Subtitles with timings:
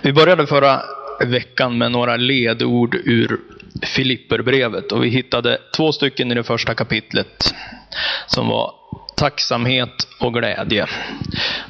[0.00, 0.82] Vi började förra
[1.24, 3.40] veckan med några ledord ur
[3.82, 7.54] Filipperbrevet och vi hittade två stycken i det första kapitlet
[8.26, 8.74] som var
[9.16, 10.86] tacksamhet och glädje.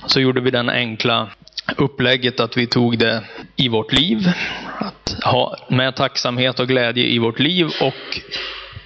[0.07, 1.29] Så gjorde vi den enkla
[1.77, 3.23] upplägget att vi tog det
[3.57, 4.33] i vårt liv.
[4.79, 8.21] Att ha med tacksamhet och glädje i vårt liv och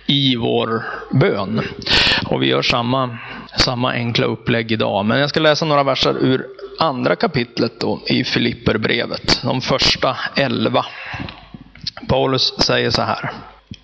[0.07, 1.63] i vår bön.
[2.27, 3.19] Och vi gör samma,
[3.59, 5.05] samma enkla upplägg idag.
[5.05, 6.47] Men jag ska läsa några verser ur
[6.79, 9.41] andra kapitlet då, i Filipperbrevet.
[9.43, 10.87] De första elva.
[12.09, 13.31] Paulus säger så här.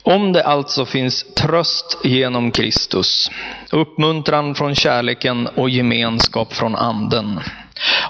[0.02, 3.30] Om det alltså finns tröst genom Kristus,
[3.70, 7.40] uppmuntran från kärleken och gemenskap från anden.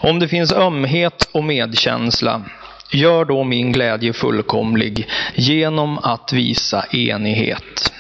[0.00, 2.42] Om det finns ömhet och medkänsla,
[2.90, 7.92] gör då min glädje fullkomlig genom att visa enighet.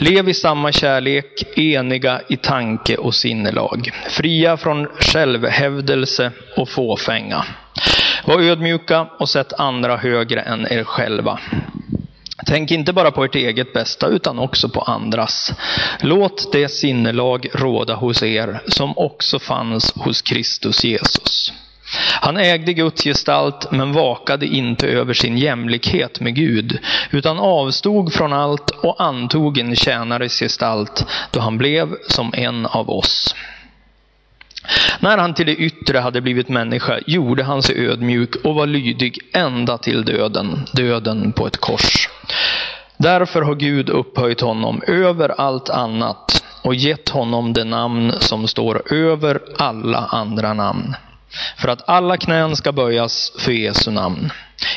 [0.00, 7.44] Lev i samma kärlek, eniga i tanke och sinnelag, fria från självhävdelse och fåfänga.
[8.24, 11.38] Var ödmjuka och sätt andra högre än er själva.
[12.46, 15.52] Tänk inte bara på ert eget bästa utan också på andras.
[16.00, 21.52] Låt det sinnelag råda hos er som också fanns hos Kristus Jesus.
[22.20, 26.78] Han ägde Guds gestalt men vakade inte över sin jämlikhet med Gud,
[27.10, 32.90] utan avstod från allt och antog en tjänares gestalt då han blev som en av
[32.90, 33.34] oss.
[35.00, 39.18] När han till det yttre hade blivit människa gjorde han sig ödmjuk och var lydig
[39.32, 42.08] ända till döden, döden på ett kors.
[42.96, 48.92] Därför har Gud upphöjt honom över allt annat och gett honom det namn som står
[48.92, 50.94] över alla andra namn
[51.56, 54.30] för att alla knän ska böjas för Jesu namn.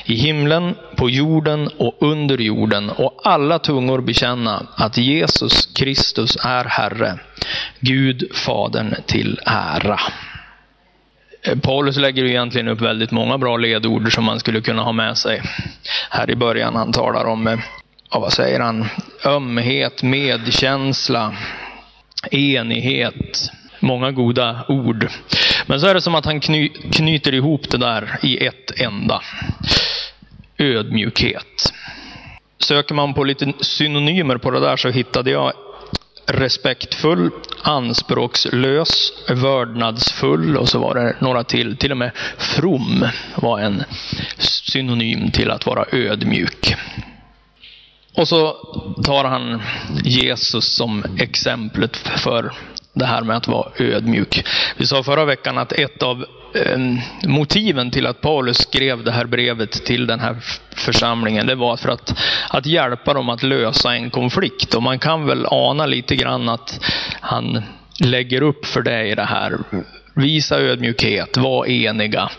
[0.05, 6.65] I himlen, på jorden och under jorden och alla tungor bekänna att Jesus Kristus är
[6.65, 7.19] Herre,
[7.79, 9.99] Gud Fadern till ära.
[11.43, 15.17] Eh, Paulus lägger egentligen upp väldigt många bra ledord som man skulle kunna ha med
[15.17, 15.41] sig.
[16.09, 17.59] Här i början han talar om, eh,
[18.11, 18.85] ja, vad säger han,
[19.25, 21.35] ömhet, medkänsla,
[22.31, 25.07] enighet, många goda ord.
[25.65, 29.21] Men så är det som att han kny, knyter ihop det där i ett enda.
[30.57, 31.73] Ödmjukhet.
[32.59, 35.53] Söker man på lite synonymer på det där så hittade jag
[36.25, 37.29] respektfull,
[37.61, 41.77] anspråkslös, vördnadsfull och så var det några till.
[41.77, 43.83] Till och med from var en
[44.37, 46.75] synonym till att vara ödmjuk.
[48.13, 48.53] Och så
[49.05, 49.61] tar han
[50.03, 52.51] Jesus som exemplet för
[52.93, 54.47] det här med att vara ödmjuk.
[54.77, 56.25] Vi sa förra veckan att ett av
[56.65, 60.35] ehm, motiven till att Paulus skrev det här brevet till den här
[60.75, 62.19] församlingen, det var för att,
[62.49, 64.73] att hjälpa dem att lösa en konflikt.
[64.73, 66.85] Och man kan väl ana lite grann att
[67.21, 67.63] han
[67.99, 69.57] lägger upp för det i det här.
[70.13, 72.29] Visa ödmjukhet, var eniga.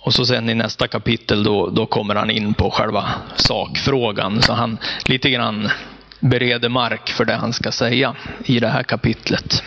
[0.00, 4.42] Och så sen i nästa kapitel då, då kommer han in på själva sakfrågan.
[4.42, 5.70] Så han lite grann
[6.20, 8.14] bereder mark för det han ska säga
[8.44, 9.62] i det här kapitlet.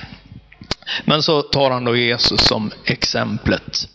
[1.05, 3.89] Men så tar han då Jesus som exemplet.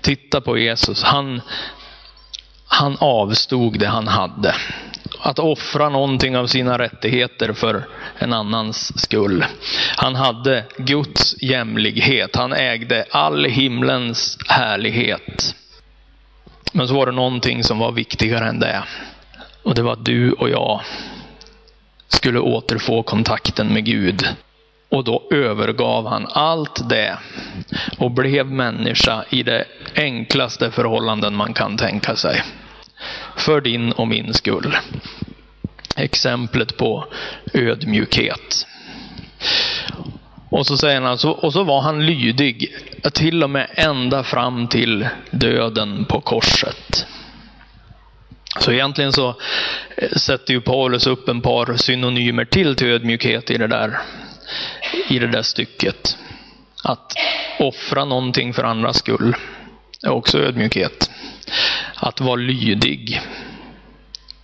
[0.00, 1.02] Titta på Jesus.
[1.02, 1.40] Han,
[2.66, 4.54] han avstod det han hade.
[5.20, 7.86] Att offra någonting av sina rättigheter för
[8.18, 9.44] en annans skull.
[9.96, 12.36] Han hade Guds jämlikhet.
[12.36, 15.54] Han ägde all himlens härlighet.
[16.72, 18.82] Men så var det någonting som var viktigare än det.
[19.62, 20.80] Och det var du och jag
[22.08, 24.28] skulle återfå kontakten med Gud.
[24.90, 27.18] Och då övergav han allt det
[27.98, 29.64] och blev människa i de
[29.96, 32.42] enklaste förhållanden man kan tänka sig.
[33.36, 34.76] För din och min skull.
[35.96, 37.04] Exemplet på
[37.54, 38.66] ödmjukhet.
[40.50, 42.76] Och så säger han alltså, och så var han lydig,
[43.12, 47.06] till och med ända fram till döden på korset.
[48.56, 49.28] Så egentligen så
[49.96, 53.98] eh, sätter ju Paulus upp en par synonymer till till ödmjukhet i det där,
[55.08, 56.16] i det där stycket.
[56.84, 57.12] Att
[57.58, 59.36] offra någonting för andras skull
[60.02, 61.10] är också ödmjukhet.
[61.94, 63.20] Att vara lydig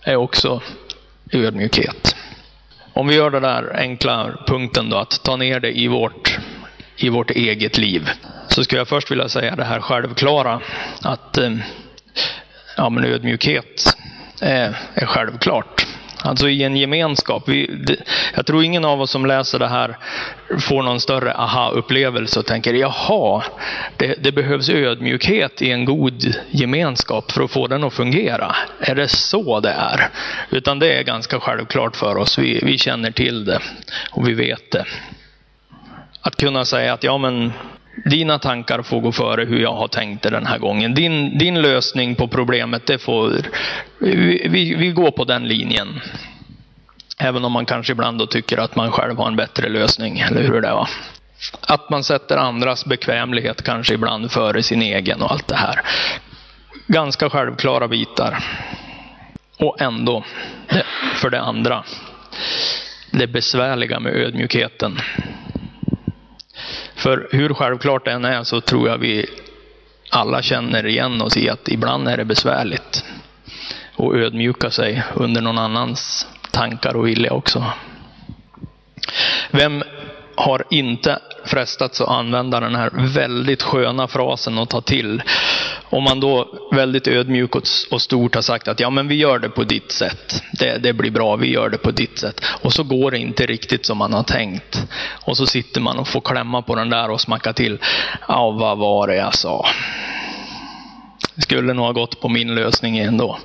[0.01, 0.61] är också
[1.31, 2.15] ödmjukhet.
[2.93, 6.37] Om vi gör den där enkla punkten då, att ta ner det i vårt,
[6.97, 8.09] i vårt eget liv.
[8.47, 10.61] Så skulle jag först vilja säga det här självklara.
[11.01, 11.51] Att eh,
[12.77, 13.97] ja, men ödmjukhet
[14.41, 15.85] är, är självklart.
[16.25, 17.43] Alltså i en gemenskap.
[17.49, 17.95] Vi, det,
[18.35, 19.97] jag tror ingen av oss som läser det här
[20.59, 23.43] får någon större aha-upplevelse och tänker jaha,
[23.97, 28.55] det, det, behövs ödmjukhet i en god gemenskap för att få den att fungera.
[28.79, 30.09] Är det så det är?
[30.49, 32.37] Utan det är ganska självklart för oss.
[32.37, 33.59] Vi, vi känner till det
[34.11, 34.85] och vi vet det.
[36.21, 37.53] Att kunna säga att ja men
[38.05, 40.93] dina tankar får gå före hur jag har tänkt det den här gången.
[40.93, 43.33] Din, din lösning på problemet, det får...
[43.99, 46.01] Vi, vi, vi går på den linjen.
[47.17, 50.41] Även om man kanske ibland då tycker att man själv har en bättre lösning, eller
[50.41, 50.89] hur det var.
[51.61, 55.81] Att man sätter andras bekvämlighet kanske ibland före sin egen och allt det här.
[56.87, 58.43] Ganska självklara bitar.
[59.57, 60.23] Och ändå,
[61.15, 61.83] för det andra,
[63.11, 64.99] det besvärliga med ödmjukheten.
[67.05, 69.25] För hur självklart det än är så tror jag vi
[70.09, 73.05] alla känner igen oss i att ibland är det besvärligt.
[73.97, 77.65] att ödmjuka sig under någon annans tankar och vilja också.
[79.51, 79.83] Vem
[80.35, 85.21] har inte frestats att använda den här väldigt sköna frasen att ta till.
[85.89, 87.55] Om man då väldigt ödmjuk
[87.91, 90.43] och stort har sagt att ja, men vi gör det på ditt sätt.
[90.59, 92.41] Det, det blir bra, vi gör det på ditt sätt.
[92.61, 94.83] Och så går det inte riktigt som man har tänkt.
[95.25, 97.77] Och så sitter man och får klämma på den där och smacka till.
[98.27, 99.65] Ja, vad var det jag sa?
[101.37, 103.37] skulle nog ha gått på min lösning ändå.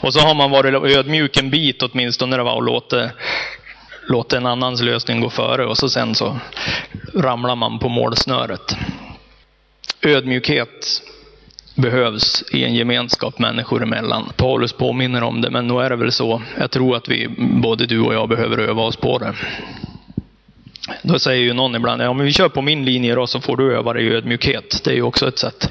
[0.00, 3.10] Och så har man varit ödmjuk en bit åtminstone när det var och låtit
[4.08, 6.36] låta en annans lösning gå före och så sen så
[7.14, 8.76] ramlar man på målsnöret.
[10.02, 11.02] Ödmjukhet
[11.78, 14.32] behövs i en gemenskap människor emellan.
[14.36, 16.42] Paulus påminner om det, men nu är det väl så.
[16.58, 19.34] Jag tror att vi, både du och jag, behöver öva oss på det.
[21.02, 23.56] Då säger ju någon ibland, ja men vi kör på min linje då så får
[23.56, 24.80] du öva dig i ödmjukhet.
[24.84, 25.70] Det är ju också ett sätt.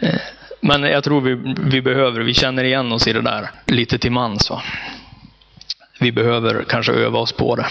[0.00, 0.14] Eh,
[0.60, 4.12] men jag tror vi, vi behöver, vi känner igen oss i det där lite till
[4.12, 4.50] mans.
[4.50, 4.62] Va?
[6.00, 7.66] Vi behöver kanske öva oss på det.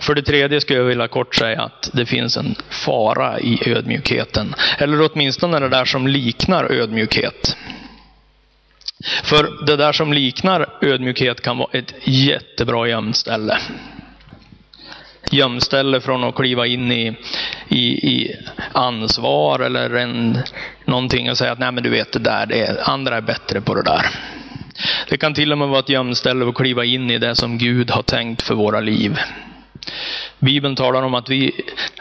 [0.00, 4.54] För det tredje skulle jag vilja kort säga att det finns en fara i ödmjukheten.
[4.78, 7.56] Eller åtminstone det där som liknar ödmjukhet.
[9.22, 13.58] För det där som liknar ödmjukhet kan vara ett jättebra gömställe.
[15.30, 17.16] Gömställe från att kliva in i,
[17.68, 18.36] i, i
[18.72, 20.38] ansvar eller en,
[20.84, 23.60] någonting och säga att nej men du vet det där, det är, andra är bättre
[23.60, 24.06] på det där.
[25.08, 27.90] Det kan till och med vara ett gömställe att kliva in i det som Gud
[27.90, 29.18] har tänkt för våra liv.
[30.38, 31.52] Bibeln talar om att, vi,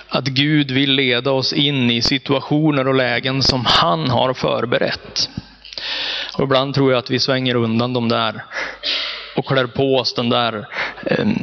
[0.10, 5.30] att Gud vill leda oss in i situationer och lägen som han har förberett.
[6.38, 8.44] Och ibland tror jag att vi svänger undan de där
[9.36, 10.68] och klär på oss den där,
[11.06, 11.40] ehm,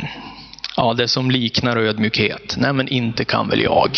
[0.76, 2.55] ja det som liknar ödmjukhet.
[2.58, 3.91] Nej men inte kan väl jag.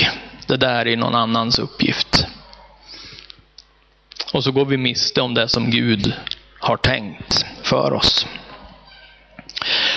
[0.46, 2.26] Det där är någon annans uppgift.
[4.32, 6.12] Och så går vi miste om det som Gud
[6.58, 8.26] har tänkt för oss.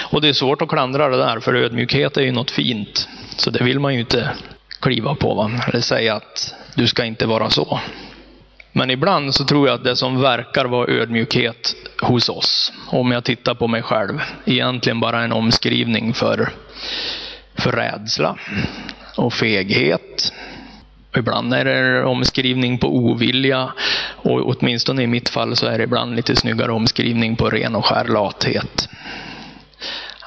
[0.10, 3.08] Och det är svårt att klandra det där, för ödmjukhet är ju något fint.
[3.38, 4.30] Så det vill man ju inte
[4.82, 5.52] kliva på, va?
[5.68, 7.80] eller säga att du ska inte vara så.
[8.72, 13.24] Men ibland så tror jag att det som verkar vara ödmjukhet hos oss, om jag
[13.24, 16.50] tittar på mig själv, egentligen bara en omskrivning för,
[17.58, 18.38] för rädsla
[19.16, 20.34] och feghet
[21.18, 23.70] Ibland är det omskrivning på ovilja
[24.16, 27.86] och åtminstone i mitt fall så är det ibland lite snyggare omskrivning på ren och
[27.86, 28.90] skär lathet.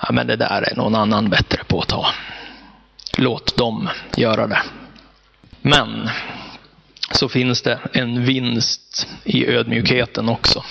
[0.02, 2.06] Ja, men det där är någon annan bättre på att ta.
[3.19, 4.62] Låt dem göra det.
[5.62, 6.08] Men
[7.10, 10.64] så finns det en vinst i ödmjukheten också.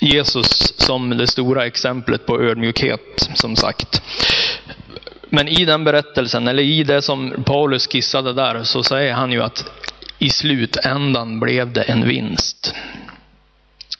[0.00, 4.02] Jesus som det stora exemplet på ödmjukhet, som sagt.
[5.30, 9.42] Men i den berättelsen, eller i det som Paulus skissade där, så säger han ju
[9.42, 9.64] att
[10.18, 12.74] i slutändan blev det en vinst.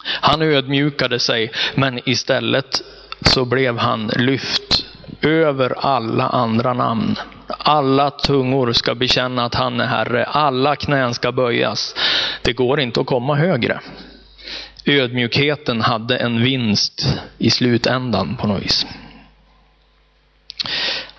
[0.04, 2.82] Han ödmjukade sig, men istället
[3.20, 4.84] så blev han lyft
[5.22, 7.16] över alla andra namn.
[7.58, 10.24] Alla tungor ska bekänna att han är Herre.
[10.24, 11.94] Alla knän ska böjas.
[12.42, 13.80] Det går inte att komma högre.
[14.84, 18.86] Ödmjukheten hade en vinst i slutändan på något vis.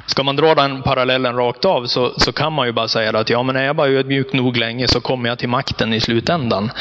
[0.05, 3.29] Ska man dra den parallellen rakt av så, så kan man ju bara säga att
[3.29, 6.71] ja, men är jag bara ödmjuk nog länge så kommer jag till makten i slutändan.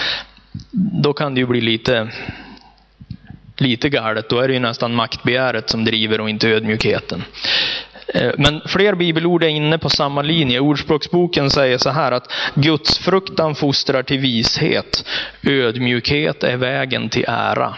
[1.03, 2.09] Då kan det ju bli lite,
[3.61, 4.29] lite galet.
[4.29, 7.25] Då är det ju nästan maktbegäret som driver och inte ödmjukheten.
[8.15, 10.61] Eh, men fler bibelord är inne på samma linje.
[10.61, 15.05] Ordspråksboken säger så här att Guds fruktan fostrar till vishet.
[15.43, 17.75] Ödmjukhet är vägen till ära.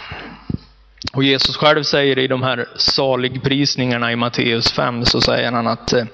[1.12, 5.92] Och Jesus själv säger i de här saligprisningarna i Matteus 5 så säger han att
[5.92, 6.04] eh,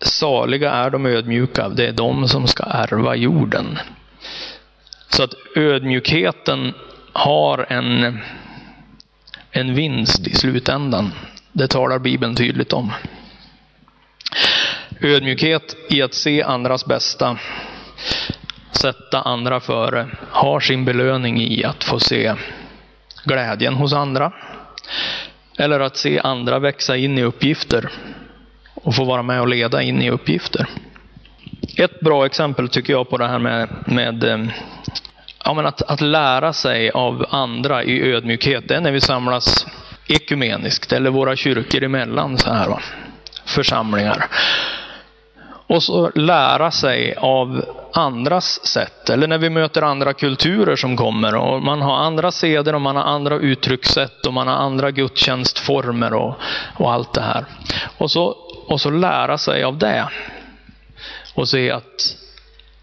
[0.00, 3.78] saliga är de ödmjuka, det är de som ska ärva jorden.
[5.08, 6.74] Så att ödmjukheten
[7.12, 8.18] har en,
[9.50, 11.12] en vinst i slutändan.
[11.52, 12.92] Det talar Bibeln tydligt om.
[15.00, 17.38] Ödmjukhet i att se andras bästa,
[18.72, 22.34] sätta andra före, har sin belöning i att få se
[23.24, 24.32] glädjen hos andra.
[25.58, 27.90] Eller att se andra växa in i uppgifter
[28.74, 30.66] och få vara med och leda in i uppgifter.
[31.76, 34.46] Ett bra exempel tycker jag på det här med, med eh,
[35.44, 39.66] ja, men att, att lära sig av andra i ödmjukhet, det är när vi samlas
[40.06, 42.80] ekumeniskt eller våra kyrkor emellan så här va?
[43.44, 44.26] församlingar.
[45.66, 49.10] Och så lära sig av andras sätt.
[49.10, 52.96] Eller när vi möter andra kulturer som kommer och man har andra seder och man
[52.96, 56.34] har andra uttryckssätt och man har andra gudstjänstformer och,
[56.76, 57.44] och allt det här.
[57.98, 58.24] Och så,
[58.66, 60.08] och så lära sig av det.
[61.34, 62.16] Och se att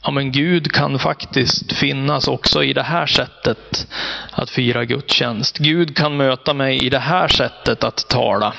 [0.04, 3.88] ja, men Gud kan faktiskt finnas också i det här sättet
[4.32, 5.58] att fira gudstjänst.
[5.58, 8.54] Gud kan möta mig i det här sättet att tala.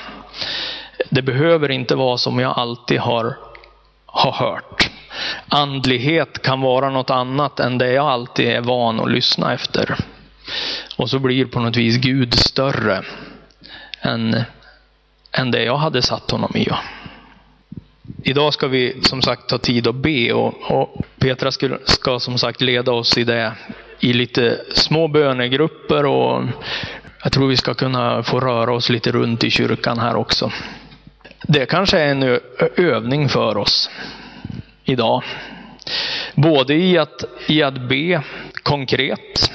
[1.09, 3.37] Det behöver inte vara som jag alltid har,
[4.05, 4.89] har hört.
[5.49, 9.95] Andlighet kan vara något annat än det jag alltid är van att lyssna efter.
[10.97, 13.03] Och så blir på något vis Gud större
[14.01, 14.43] än,
[15.31, 16.67] än det jag hade satt honom i.
[18.23, 22.37] Idag ska vi som sagt ta tid att be och, och Petra ska, ska som
[22.37, 23.53] sagt leda oss i det
[23.99, 26.43] i lite små bönegrupper och
[27.23, 30.51] jag tror vi ska kunna få röra oss lite runt i kyrkan här också.
[31.47, 32.39] Det kanske är en
[32.77, 33.89] övning för oss
[34.83, 35.23] idag.
[36.35, 38.21] Både i att, i att be
[38.63, 39.51] konkret,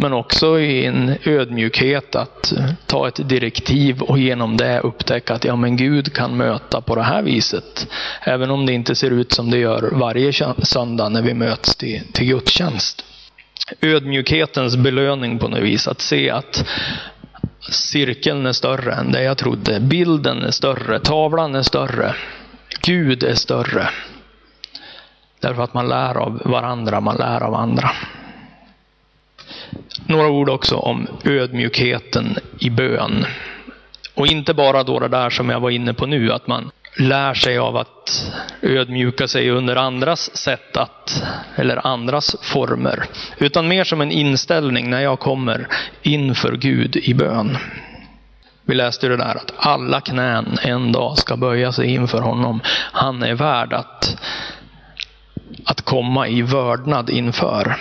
[0.00, 5.44] men också i en ödmjukhet att eh, ta ett direktiv och genom det upptäcka att
[5.44, 7.86] ja, men Gud kan möta på det här viset.
[8.20, 12.00] Även om det inte ser ut som det gör varje söndag när vi möts till,
[12.12, 13.04] till gudstjänst.
[13.80, 15.88] Ödmjukhetens belöning på något vis.
[15.88, 16.66] Att se att
[17.70, 19.80] cirkeln är större än det jag trodde.
[19.80, 21.00] Bilden är större.
[21.00, 22.14] Tavlan är större.
[22.80, 23.88] Gud är större.
[25.40, 27.90] Därför att man lär av varandra, man lär av andra.
[30.06, 33.26] Några ord också om ödmjukheten i bön.
[34.14, 37.34] Och inte bara då det där som jag var inne på nu, att man lär
[37.34, 38.32] sig av att
[38.62, 41.22] ödmjuka sig under andras sätt att,
[41.56, 43.04] eller andras former.
[43.38, 45.68] Utan mer som en inställning när jag kommer
[46.02, 47.58] inför Gud i bön.
[48.64, 52.60] Vi läste det där att alla knän en dag ska böja sig inför honom.
[52.92, 54.16] Han är värd att,
[55.64, 57.76] att komma i vördnad inför.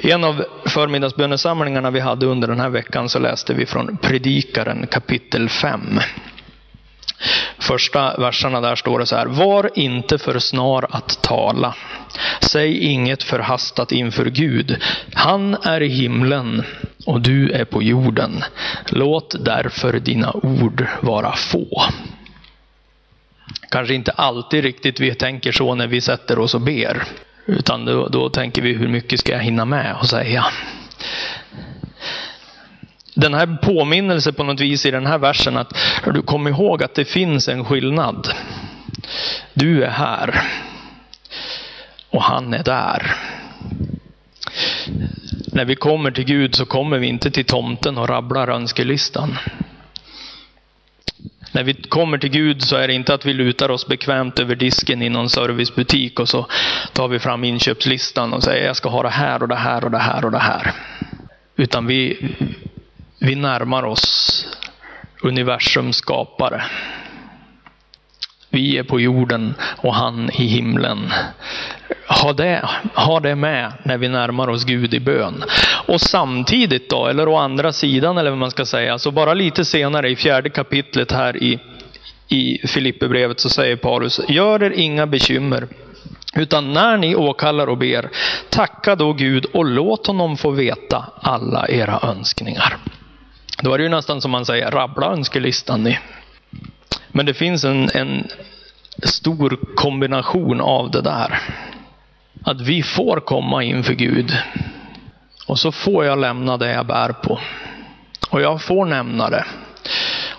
[0.00, 4.86] I en av förmiddagsbönesamlingarna vi hade under den här veckan så läste vi från Predikaren
[4.86, 6.00] kapitel 5.
[7.58, 9.26] Första verserna där står det så här.
[9.26, 11.74] Var inte för snar att tala.
[12.40, 14.82] Säg inget förhastat inför Gud.
[15.14, 16.62] Han är i himlen
[17.06, 18.44] och du är på jorden.
[18.86, 21.84] Låt därför dina ord vara få.
[23.70, 27.02] Kanske inte alltid riktigt vi tänker så när vi sätter oss och ber.
[27.48, 30.46] Utan då, då tänker vi hur mycket ska jag hinna med att säga.
[33.14, 35.76] Den här påminnelse på något vis i den här versen att
[36.14, 38.28] du kommer ihåg att det finns en skillnad.
[39.54, 40.42] Du är här.
[42.10, 43.14] Och han är där.
[45.52, 49.38] När vi kommer till Gud så kommer vi inte till tomten och rabblar önskelistan.
[51.58, 54.54] När vi kommer till Gud så är det inte att vi lutar oss bekvämt över
[54.54, 56.46] disken i någon servicebutik och så
[56.92, 59.90] tar vi fram inköpslistan och säger jag ska ha det här och det här och
[59.90, 60.72] det här och det här.
[61.56, 62.28] Utan vi,
[63.20, 64.46] vi närmar oss
[65.22, 66.62] universums skapare.
[68.50, 71.12] Vi är på jorden och han i himlen.
[72.08, 75.44] Ha det, ha det med när vi närmar oss Gud i bön.
[75.88, 79.64] Och samtidigt då, eller å andra sidan eller vad man ska säga, så bara lite
[79.64, 81.58] senare i fjärde kapitlet här i,
[82.28, 85.68] i Filipperbrevet så säger Paulus, gör er inga bekymmer.
[86.34, 88.10] Utan när ni åkallar och ber,
[88.50, 92.76] tacka då Gud och låt honom få veta alla era önskningar.
[93.62, 95.98] Då är det ju nästan som man säger, rabbla önskelistan ni.
[97.08, 98.28] Men det finns en, en
[99.02, 101.40] stor kombination av det där.
[102.42, 104.36] Att vi får komma inför Gud.
[105.48, 107.40] Och så får jag lämna det jag bär på.
[108.30, 109.44] Och jag får nämna det.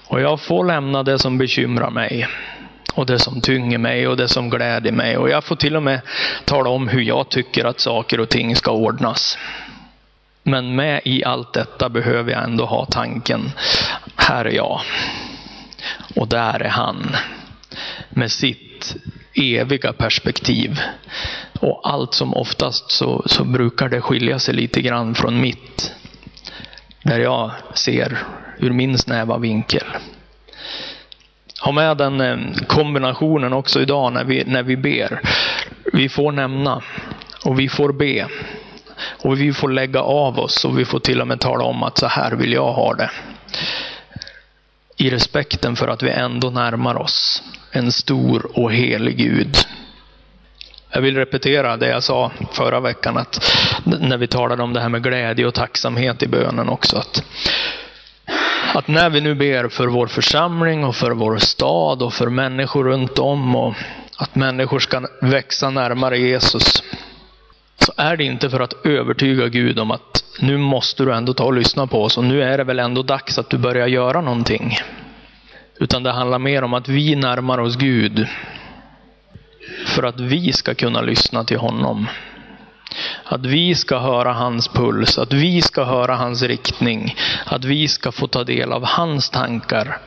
[0.07, 2.27] Och jag får lämna det som bekymrar mig.
[2.93, 5.17] Och det som tynger mig och det som gläder mig.
[5.17, 6.01] Och jag får till och med
[6.45, 9.37] tala om hur jag tycker att saker och ting ska ordnas.
[10.43, 13.51] Men med i allt detta behöver jag ändå ha tanken,
[14.15, 14.81] här är jag.
[16.15, 17.15] Och där är han.
[18.09, 18.95] Med sitt
[19.33, 20.81] eviga perspektiv.
[21.59, 25.93] Och allt som oftast så, så brukar det skilja sig lite grann från mitt.
[27.03, 28.17] Där jag ser
[28.59, 29.83] ur min snäva vinkel.
[31.61, 32.37] Ha med den eh,
[32.67, 35.21] kombinationen också idag när vi, när vi ber.
[35.93, 36.81] Vi får nämna
[37.45, 38.27] och vi får be.
[39.23, 41.97] Och vi får lägga av oss och vi får till och med tala om att
[41.97, 43.11] så här vill jag ha det.
[44.97, 49.57] I respekten för att vi ändå närmar oss en stor och helig Gud.
[50.91, 53.51] Jag vill repetera det jag sa förra veckan, att
[53.83, 56.97] när vi talade om det här med glädje och tacksamhet i bönen också.
[56.97, 57.23] Att,
[58.73, 62.83] att när vi nu ber för vår församling och för vår stad och för människor
[62.83, 63.75] runt om och
[64.17, 66.83] att människor ska växa närmare Jesus,
[67.79, 71.43] så är det inte för att övertyga Gud om att nu måste du ändå ta
[71.43, 74.21] och lyssna på oss och nu är det väl ändå dags att du börjar göra
[74.21, 74.77] någonting.
[75.79, 78.27] Utan det handlar mer om att vi närmar oss Gud
[79.85, 82.07] för att vi ska kunna lyssna till honom.
[83.23, 88.11] Att vi ska höra hans puls, att vi ska höra hans riktning, att vi ska
[88.11, 89.97] få ta del av hans tankar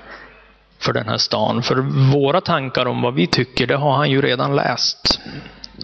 [0.79, 1.63] för den här stan.
[1.63, 1.77] För
[2.13, 5.21] våra tankar om vad vi tycker, det har han ju redan läst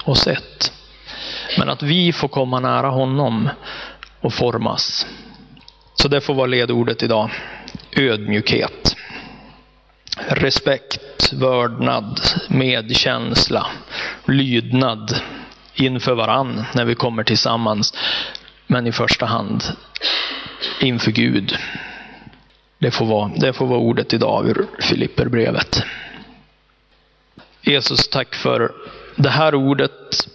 [0.04, 0.72] och sett.
[1.58, 3.48] Men att vi får komma nära honom
[4.20, 5.06] och formas.
[5.94, 7.30] Så det får vara ledordet idag.
[7.96, 8.96] Ödmjukhet.
[10.28, 10.98] Respekt,
[11.32, 13.66] vördnad, medkänsla,
[14.24, 15.20] lydnad
[15.74, 17.94] inför varann när vi kommer tillsammans.
[18.66, 19.64] Men i första hand
[20.80, 21.56] inför Gud.
[22.78, 25.82] Det får vara, det får vara ordet idag ur Filipperbrevet.
[27.62, 28.72] Jesus, tack för
[29.16, 30.28] det här ordet.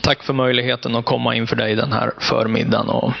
[0.00, 3.12] Tack för möjligheten att komma inför dig den här förmiddagen och,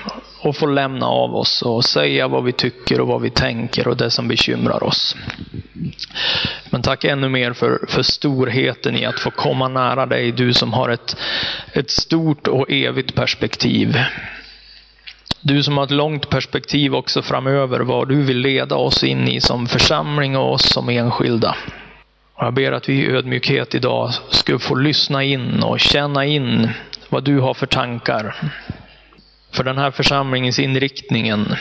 [0.42, 3.96] och få lämna av oss och säga vad vi tycker och vad vi tänker och
[3.96, 5.16] det som bekymrar oss.
[6.70, 10.72] Men tack ännu mer för, för storheten i att få komma nära dig, du som
[10.72, 11.16] har ett,
[11.72, 13.96] ett stort och evigt perspektiv.
[15.40, 19.40] Du som har ett långt perspektiv också framöver, vad du vill leda oss in i
[19.40, 21.56] som församling och oss som enskilda.
[22.34, 26.70] Och jag ber att vi i ödmjukhet idag ska få lyssna in och känna in
[27.08, 28.36] vad du har för tankar.
[29.52, 31.56] För den här församlingens inriktningen.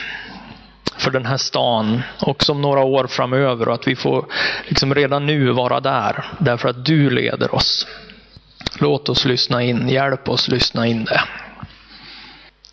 [0.98, 2.02] För den här stan.
[2.20, 3.68] Också om några år framöver.
[3.68, 4.26] Och att vi får
[4.68, 6.26] liksom redan nu vara där.
[6.40, 7.88] Därför att du leder oss.
[8.80, 9.90] Låt oss lyssna in.
[9.90, 11.22] Hjälp oss lyssna in det.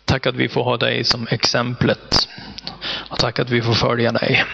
[0.05, 2.27] Tack att vi får ha dig som exemplet.
[3.09, 4.45] Och tack att vi får följa dig.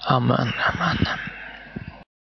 [0.00, 0.52] Amen.
[0.72, 1.06] Amen.